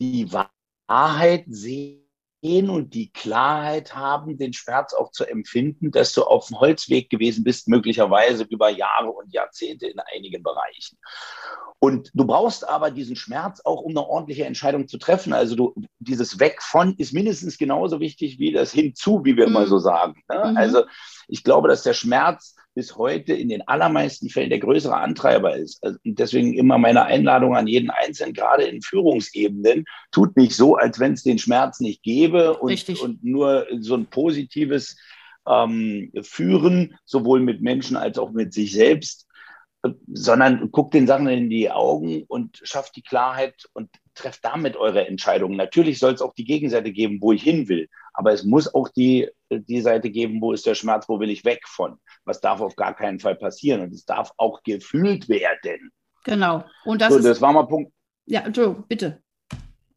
[0.00, 2.07] die Wahrheit sehen
[2.40, 7.42] und die Klarheit haben, den Schmerz auch zu empfinden, dass du auf dem Holzweg gewesen
[7.42, 10.98] bist, möglicherweise über Jahre und Jahrzehnte in einigen Bereichen.
[11.80, 15.32] Und du brauchst aber diesen Schmerz auch, um eine ordentliche Entscheidung zu treffen.
[15.32, 19.56] Also du, dieses Weg von ist mindestens genauso wichtig wie das hinzu, wie wir mhm.
[19.56, 20.22] immer so sagen.
[20.28, 20.50] Ne?
[20.50, 20.56] Mhm.
[20.56, 20.84] Also
[21.28, 25.82] ich glaube, dass der Schmerz bis heute in den allermeisten Fällen der größere Antreiber ist.
[25.82, 31.00] Also deswegen immer meine Einladung an jeden Einzelnen, gerade in Führungsebenen, tut nicht so, als
[31.00, 34.96] wenn es den Schmerz nicht gäbe und, und nur so ein positives
[35.44, 39.26] ähm, führen, sowohl mit Menschen als auch mit sich selbst,
[40.12, 45.04] sondern guckt den Sachen in die Augen und schafft die Klarheit und trefft damit eure
[45.08, 45.56] Entscheidungen.
[45.56, 47.88] Natürlich soll es auch die Gegenseite geben, wo ich hin will,
[48.18, 51.44] aber es muss auch die, die Seite geben, wo ist der Schmerz, wo will ich
[51.44, 52.00] weg von.
[52.24, 55.92] Was darf auf gar keinen Fall passieren und es darf auch gefühlt werden.
[56.24, 56.64] Genau.
[56.84, 57.92] Und das, so, ist, das war mal Punkt.
[58.26, 59.22] Ja, Entschuldigung, bitte.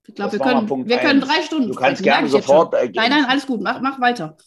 [0.06, 1.70] Ich glaube, wir, können, wir können drei Stunden.
[1.70, 2.74] Du kannst gerne sofort.
[2.74, 3.60] Nein, nein, alles gut.
[3.60, 4.38] Mach, mach weiter.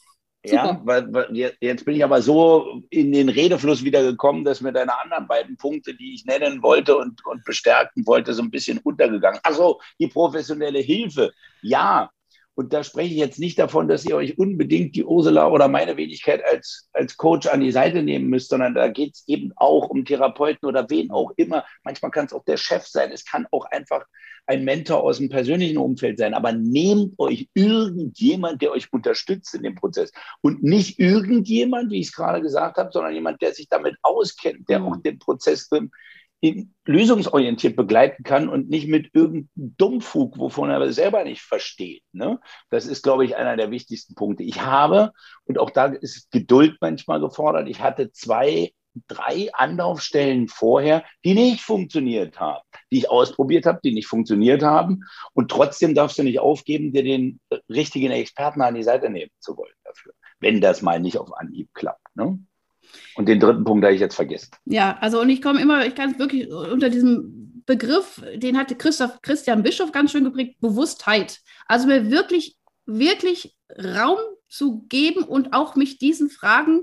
[0.47, 0.65] Super.
[0.65, 4.73] Ja, weil, weil, jetzt bin ich aber so in den Redefluss wieder gekommen, dass mir
[4.73, 8.79] deine anderen beiden Punkte, die ich nennen wollte und, und bestärken wollte, so ein bisschen
[8.79, 9.41] untergegangen.
[9.43, 11.33] Also die professionelle Hilfe.
[11.63, 12.11] Ja,
[12.57, 15.97] und da spreche ich jetzt nicht davon, dass ihr euch unbedingt die Ursula oder meine
[15.97, 19.89] Wenigkeit als, als Coach an die Seite nehmen müsst, sondern da geht es eben auch
[19.89, 21.65] um Therapeuten oder wen auch immer.
[21.83, 23.11] Manchmal kann es auch der Chef sein.
[23.11, 24.05] Es kann auch einfach
[24.47, 26.33] ein Mentor aus dem persönlichen Umfeld sein.
[26.33, 30.13] Aber nehmt euch irgendjemand, der euch unterstützt in dem Prozess.
[30.41, 34.69] Und nicht irgendjemand, wie ich es gerade gesagt habe, sondern jemand, der sich damit auskennt,
[34.69, 34.87] der mhm.
[34.87, 35.69] auch den Prozess
[36.87, 42.03] lösungsorientiert begleiten kann und nicht mit irgendeinem Dummfug, wovon er selber nicht versteht.
[42.13, 42.41] Ne?
[42.71, 44.43] Das ist, glaube ich, einer der wichtigsten Punkte.
[44.43, 45.13] Ich habe,
[45.45, 48.73] und auch da ist Geduld manchmal gefordert, ich hatte zwei,
[49.09, 55.05] drei Anlaufstellen vorher, die nicht funktioniert haben, die ich ausprobiert habe, die nicht funktioniert haben.
[55.33, 59.57] Und trotzdem darfst du nicht aufgeben, dir den richtigen Experten an die Seite nehmen zu
[59.57, 62.15] wollen dafür, wenn das mal nicht auf Anhieb klappt.
[62.15, 62.39] Ne?
[63.15, 64.51] Und den dritten Punkt habe ich jetzt vergessen.
[64.65, 68.75] Ja, also und ich komme immer, ich kann es wirklich unter diesem Begriff, den hatte
[68.75, 71.41] Christoph, Christian Bischof ganz schön geprägt, Bewusstheit.
[71.67, 74.19] Also mir wirklich, wirklich Raum
[74.49, 76.83] zu geben und auch mich diesen Fragen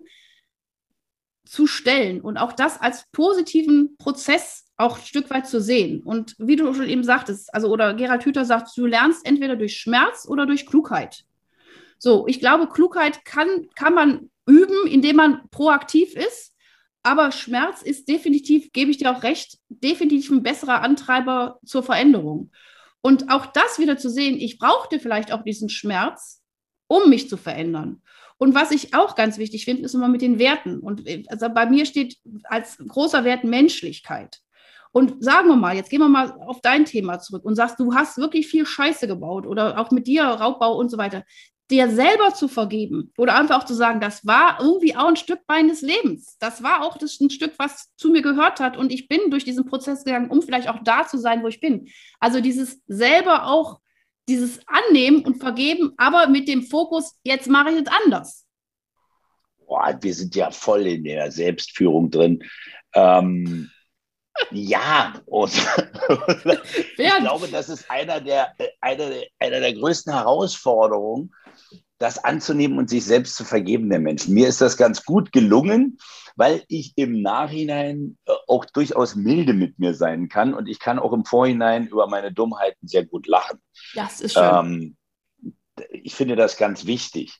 [1.45, 6.01] zu stellen und auch das als positiven Prozess auch ein Stück weit zu sehen.
[6.01, 9.77] Und wie du schon eben sagtest, also oder Gerald Hüther sagt, du lernst entweder durch
[9.77, 11.23] Schmerz oder durch Klugheit.
[11.99, 16.55] So, ich glaube, Klugheit kann, kann man üben, indem man proaktiv ist.
[17.03, 22.51] Aber Schmerz ist definitiv, gebe ich dir auch recht, definitiv ein besserer Antreiber zur Veränderung.
[23.01, 26.41] Und auch das wieder zu sehen, ich brauchte vielleicht auch diesen Schmerz,
[26.87, 28.01] um mich zu verändern.
[28.37, 30.79] Und was ich auch ganz wichtig finde, ist immer mit den Werten.
[30.79, 34.39] Und also bei mir steht als großer Wert Menschlichkeit.
[34.91, 37.93] Und sagen wir mal, jetzt gehen wir mal auf dein Thema zurück und sagst, du
[37.95, 41.23] hast wirklich viel Scheiße gebaut oder auch mit dir Raubbau und so weiter
[41.71, 45.39] dir selber zu vergeben oder einfach auch zu sagen, das war irgendwie auch ein Stück
[45.47, 46.37] meines Lebens.
[46.39, 49.45] Das war auch das ein Stück, was zu mir gehört hat und ich bin durch
[49.45, 51.87] diesen Prozess gegangen, um vielleicht auch da zu sein, wo ich bin.
[52.19, 53.79] Also dieses selber auch,
[54.27, 58.45] dieses Annehmen und Vergeben, aber mit dem Fokus, jetzt mache ich es anders.
[59.65, 62.43] Boah, wir sind ja voll in der Selbstführung drin.
[62.93, 63.71] Ähm,
[64.51, 65.53] ja, und
[66.97, 71.33] ich glaube, das ist einer der, einer, der, einer der größten Herausforderungen,
[71.97, 74.33] das anzunehmen und sich selbst zu vergeben, der Menschen.
[74.33, 75.97] Mir ist das ganz gut gelungen,
[76.35, 80.99] weil ich im Nachhinein äh, auch durchaus milde mit mir sein kann und ich kann
[80.99, 83.59] auch im Vorhinein über meine Dummheiten sehr gut lachen.
[83.93, 84.43] Das ist schön.
[84.43, 84.97] Ähm,
[85.89, 87.39] ich finde das ganz wichtig.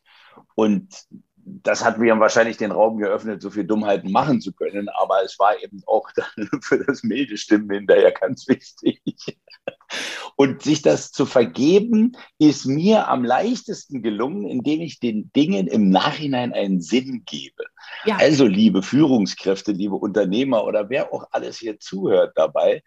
[0.56, 1.06] Und
[1.46, 5.38] das hat mir wahrscheinlich den Raum geöffnet, so viel Dummheiten machen zu können, aber es
[5.40, 6.10] war eben auch
[6.62, 9.02] für das milde Stimmen hinterher ganz wichtig.
[10.36, 15.90] Und sich das zu vergeben, ist mir am leichtesten gelungen, indem ich den Dingen im
[15.90, 17.64] Nachhinein einen Sinn gebe.
[18.06, 18.18] Ja.
[18.18, 22.82] Also, liebe Führungskräfte, liebe Unternehmer oder wer auch alles hier zuhört dabei,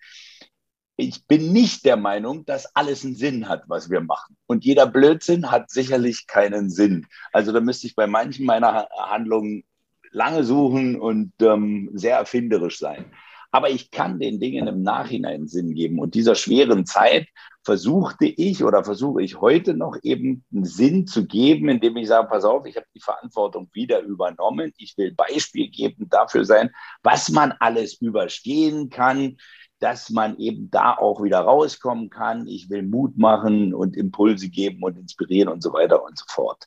[0.96, 4.36] ich bin nicht der Meinung, dass alles einen Sinn hat, was wir machen.
[4.46, 7.06] Und jeder Blödsinn hat sicherlich keinen Sinn.
[7.32, 9.64] Also da müsste ich bei manchen meiner Handlungen
[10.12, 13.06] lange suchen und ähm, sehr erfinderisch sein.
[13.50, 15.98] Aber ich kann den Dingen im Nachhinein Sinn geben.
[16.00, 17.28] Und dieser schweren Zeit
[17.64, 22.28] versuchte ich oder versuche ich heute noch eben einen Sinn zu geben, indem ich sage,
[22.28, 24.72] pass auf, ich habe die Verantwortung wieder übernommen.
[24.76, 26.70] Ich will Beispiel geben dafür sein,
[27.02, 29.36] was man alles überstehen kann
[29.78, 32.46] dass man eben da auch wieder rauskommen kann.
[32.46, 36.64] Ich will Mut machen und Impulse geben und inspirieren und so weiter und so fort.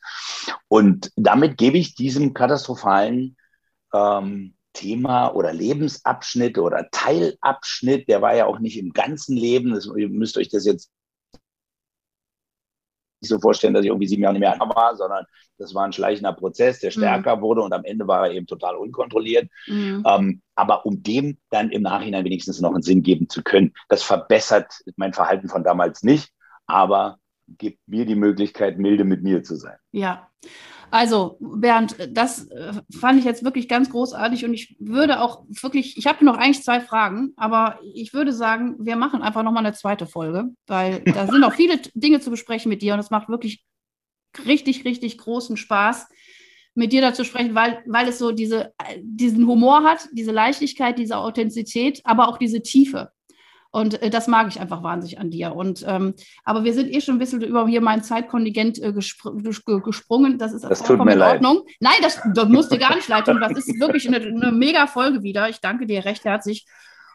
[0.67, 3.37] Und damit gebe ich diesem katastrophalen
[3.93, 9.89] ähm, Thema oder Lebensabschnitt oder Teilabschnitt, der war ja auch nicht im ganzen Leben, das,
[9.95, 10.91] ihr müsst euch das jetzt
[13.21, 15.25] so vorstellen, dass ich irgendwie sieben Jahre nicht mehr war, sondern
[15.57, 17.41] das war ein schleichender Prozess, der stärker mhm.
[17.41, 19.49] wurde und am Ende war er eben total unkontrolliert.
[19.67, 20.03] Mhm.
[20.07, 24.03] Ähm, aber um dem dann im Nachhinein wenigstens noch einen Sinn geben zu können, das
[24.03, 26.31] verbessert mein Verhalten von damals nicht,
[26.67, 29.77] aber gibt mir die Möglichkeit, milde mit mir zu sein.
[29.91, 30.29] Ja.
[30.89, 35.97] Also, Bernd, das äh, fand ich jetzt wirklich ganz großartig und ich würde auch wirklich,
[35.97, 39.75] ich habe noch eigentlich zwei Fragen, aber ich würde sagen, wir machen einfach nochmal eine
[39.75, 43.27] zweite Folge, weil da sind noch viele Dinge zu besprechen mit dir und es macht
[43.27, 43.65] wirklich
[44.45, 46.07] richtig, richtig großen Spaß.
[46.73, 48.71] mit dir dazu sprechen, weil, weil es so diese,
[49.01, 53.11] diesen Humor hat, diese Leichtigkeit, diese Authentizität, aber auch diese Tiefe.
[53.77, 55.55] Und äh, das mag ich einfach wahnsinnig an dir.
[55.55, 59.31] Und ähm, aber wir sind eh schon ein bisschen über hier mein Zeitkontingent äh, gespr
[59.83, 60.39] gesprungen.
[60.39, 61.57] Das ist das vollkommen in Ordnung.
[61.57, 61.75] Leid.
[61.79, 63.39] Nein, das, das dir gar nicht leid tun.
[63.39, 65.47] Das ist wirklich eine, eine mega Folge wieder.
[65.49, 66.65] Ich danke dir recht herzlich.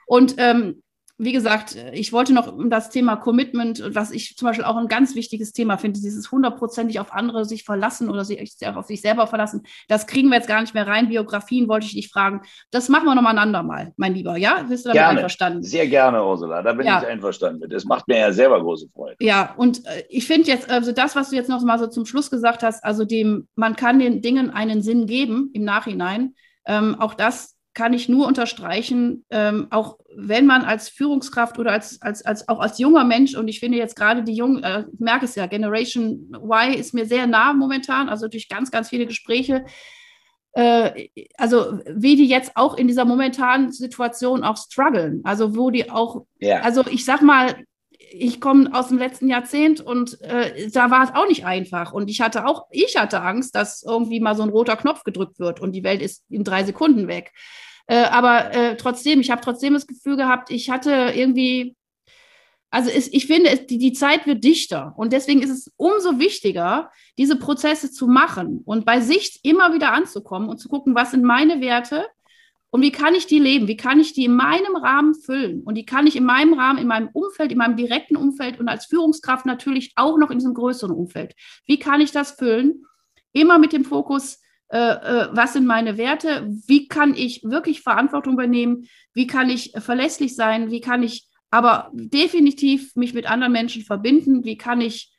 [0.07, 0.85] Und ähm,
[1.18, 4.88] wie gesagt, ich wollte noch um das Thema Commitment, was ich zum Beispiel auch ein
[4.88, 9.27] ganz wichtiges Thema finde, dieses hundertprozentig auf andere sich verlassen oder sich auf sich selber
[9.27, 11.09] verlassen, das kriegen wir jetzt gar nicht mehr rein.
[11.09, 12.42] Biografien wollte ich dich fragen.
[12.70, 14.37] Das machen wir nochmal einander mal, mein Lieber.
[14.37, 15.18] Ja, bist du damit gerne.
[15.18, 15.62] einverstanden?
[15.62, 16.62] Sehr gerne, Ursula.
[16.62, 17.01] Da bin ja.
[17.01, 19.16] ich einverstanden Das macht mir ja selber große Freude.
[19.20, 22.07] Ja, und äh, ich finde jetzt, also das, was du jetzt noch mal so zum
[22.07, 26.35] Schluss gesagt hast, also dem, man kann den Dingen einen Sinn geben im Nachhinein.
[26.64, 32.00] Ähm, auch das kann ich nur unterstreichen, ähm, auch wenn man als Führungskraft oder als,
[32.02, 35.00] als, als auch als junger Mensch, und ich finde jetzt gerade die jungen, äh, ich
[35.00, 39.06] merke es ja, Generation Y ist mir sehr nah momentan, also durch ganz, ganz viele
[39.06, 39.64] Gespräche,
[40.52, 41.08] äh,
[41.38, 46.26] also wie die jetzt auch in dieser momentanen Situation auch strugglen, also wo die auch,
[46.40, 46.61] ja.
[46.61, 47.54] also ich sag mal,
[48.14, 51.92] ich komme aus dem letzten Jahrzehnt und äh, da war es auch nicht einfach.
[51.92, 55.38] Und ich hatte auch, ich hatte Angst, dass irgendwie mal so ein roter Knopf gedrückt
[55.38, 57.33] wird und die Welt ist in drei Sekunden weg.
[57.87, 61.77] Äh, aber äh, trotzdem, ich habe trotzdem das Gefühl gehabt, ich hatte irgendwie,
[62.70, 64.94] also es, ich finde, es, die, die Zeit wird dichter.
[64.96, 69.92] Und deswegen ist es umso wichtiger, diese Prozesse zu machen und bei sich immer wieder
[69.92, 72.07] anzukommen und zu gucken, was sind meine Werte
[72.74, 73.68] und wie kann ich die leben?
[73.68, 75.62] Wie kann ich die in meinem Rahmen füllen?
[75.62, 78.66] Und die kann ich in meinem Rahmen, in meinem Umfeld, in meinem direkten Umfeld und
[78.66, 81.35] als Führungskraft natürlich auch noch in diesem größeren Umfeld.
[81.66, 82.87] Wie kann ich das füllen?
[83.35, 86.48] Immer mit dem Fokus, äh, äh, was sind meine Werte?
[86.66, 88.88] Wie kann ich wirklich Verantwortung übernehmen?
[89.12, 90.70] Wie kann ich verlässlich sein?
[90.70, 94.44] Wie kann ich aber definitiv mich mit anderen Menschen verbinden?
[94.44, 95.12] Wie kann ich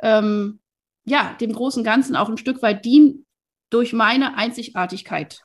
[0.00, 0.60] ähm,
[1.04, 3.26] ja, dem großen Ganzen auch ein Stück weit dienen
[3.68, 5.42] durch meine Einzigartigkeit?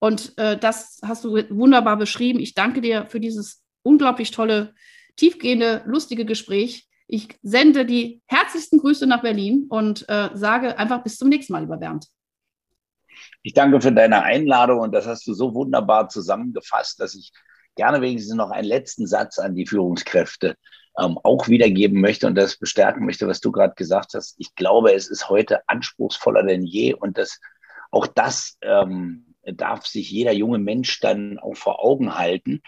[0.00, 2.40] Und äh, das hast du wunderbar beschrieben.
[2.40, 4.74] Ich danke dir für dieses unglaublich tolle,
[5.16, 6.88] tiefgehende, lustige Gespräch.
[7.06, 11.60] Ich sende die herzlichsten Grüße nach Berlin und äh, sage einfach bis zum nächsten Mal,
[11.60, 12.06] lieber Bernd.
[13.42, 17.32] Ich danke für deine Einladung und das hast du so wunderbar zusammengefasst, dass ich
[17.76, 20.56] gerne wenigstens noch einen letzten Satz an die Führungskräfte
[20.98, 24.34] ähm, auch wiedergeben möchte und das bestärken möchte, was du gerade gesagt hast.
[24.38, 27.38] Ich glaube, es ist heute anspruchsvoller denn je und das,
[27.90, 32.62] auch das ähm, darf sich jeder junge Mensch dann auch vor Augen halten,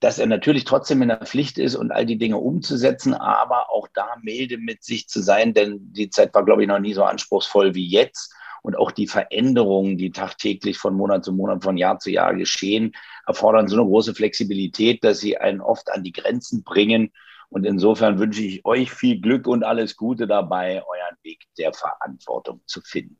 [0.00, 3.88] dass er natürlich trotzdem in der Pflicht ist und all die Dinge umzusetzen, aber auch
[3.94, 7.04] da milde mit sich zu sein, denn die Zeit war, glaube ich, noch nie so
[7.04, 8.34] anspruchsvoll wie jetzt.
[8.62, 12.92] Und auch die Veränderungen, die tagtäglich von Monat zu Monat, von Jahr zu Jahr geschehen,
[13.26, 17.10] erfordern so eine große Flexibilität, dass sie einen oft an die Grenzen bringen.
[17.50, 22.62] Und insofern wünsche ich euch viel Glück und alles Gute dabei, euren Weg der Verantwortung
[22.66, 23.18] zu finden.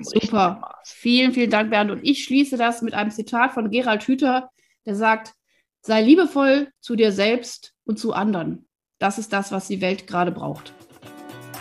[0.00, 0.76] Super.
[0.84, 1.90] Vielen, vielen Dank, Bernd.
[1.90, 4.50] Und ich schließe das mit einem Zitat von Gerald Hüther,
[4.86, 5.34] der sagt,
[5.82, 8.66] sei liebevoll zu dir selbst und zu anderen.
[8.98, 10.72] Das ist das, was die Welt gerade braucht.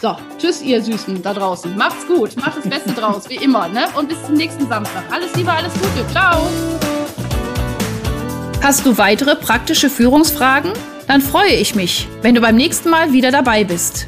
[0.02, 1.78] So, tschüss, ihr Süßen da draußen.
[1.78, 3.70] Macht's gut, macht das Beste draus, wie immer.
[3.70, 3.86] Ne?
[3.96, 5.04] Und bis zum nächsten Samstag.
[5.12, 6.06] Alles Liebe, alles Gute.
[6.12, 6.46] Ciao.
[8.62, 10.74] Hast du weitere praktische Führungsfragen?
[11.08, 14.08] Dann freue ich mich, wenn du beim nächsten Mal wieder dabei bist.